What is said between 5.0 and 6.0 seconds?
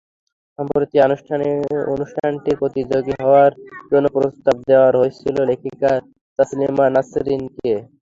হয়েছিল লেখিকা